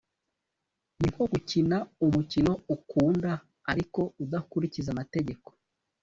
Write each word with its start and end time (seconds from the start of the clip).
ni 0.99 1.07
nko 1.11 1.23
gukina 1.31 1.77
umukino 2.05 2.51
ukunda 2.75 3.31
ariko 3.71 4.01
udakurikiza 4.23 4.89
amategeko 4.91 5.49